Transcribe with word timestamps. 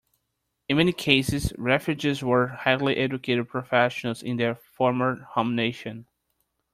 In 0.67 0.77
many 0.77 0.93
cases, 0.93 1.53
Refugees 1.59 2.23
were 2.23 2.47
highly 2.47 2.95
educated 2.97 3.49
professionals 3.49 4.23
in 4.23 4.37
their 4.37 4.55
former 4.55 5.21
home 5.21 5.55
nation. 5.55 6.07